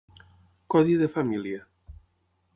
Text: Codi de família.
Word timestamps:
Codi 0.75 0.95
de 1.03 1.11
família. 1.19 1.61